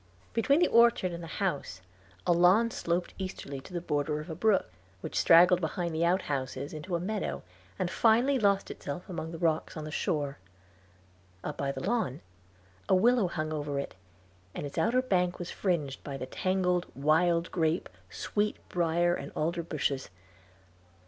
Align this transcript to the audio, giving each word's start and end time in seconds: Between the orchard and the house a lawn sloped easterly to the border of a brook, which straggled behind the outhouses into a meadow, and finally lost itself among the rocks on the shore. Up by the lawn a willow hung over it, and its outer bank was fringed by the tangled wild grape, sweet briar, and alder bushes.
Between 0.33 0.59
the 0.61 0.67
orchard 0.67 1.11
and 1.11 1.21
the 1.21 1.27
house 1.37 1.79
a 2.25 2.33
lawn 2.33 2.71
sloped 2.71 3.13
easterly 3.19 3.59
to 3.61 3.71
the 3.71 3.79
border 3.81 4.19
of 4.19 4.31
a 4.31 4.35
brook, 4.35 4.71
which 5.01 5.15
straggled 5.15 5.61
behind 5.61 5.93
the 5.93 6.03
outhouses 6.03 6.73
into 6.73 6.95
a 6.95 6.99
meadow, 6.99 7.43
and 7.77 7.91
finally 7.91 8.39
lost 8.39 8.71
itself 8.71 9.07
among 9.07 9.31
the 9.31 9.37
rocks 9.37 9.77
on 9.77 9.83
the 9.83 9.91
shore. 9.91 10.39
Up 11.43 11.55
by 11.55 11.71
the 11.71 11.83
lawn 11.87 12.21
a 12.89 12.95
willow 12.95 13.27
hung 13.27 13.53
over 13.53 13.77
it, 13.77 13.93
and 14.55 14.65
its 14.65 14.79
outer 14.79 15.03
bank 15.03 15.37
was 15.37 15.51
fringed 15.51 16.03
by 16.03 16.17
the 16.17 16.25
tangled 16.25 16.87
wild 16.95 17.51
grape, 17.51 17.87
sweet 18.09 18.57
briar, 18.69 19.13
and 19.13 19.31
alder 19.35 19.61
bushes. 19.61 20.09